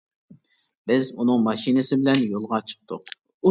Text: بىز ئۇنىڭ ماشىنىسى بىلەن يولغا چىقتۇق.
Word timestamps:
بىز 0.91 1.11
ئۇنىڭ 1.17 1.45
ماشىنىسى 1.49 2.01
بىلەن 2.01 2.25
يولغا 2.33 2.63
چىقتۇق. 2.73 3.17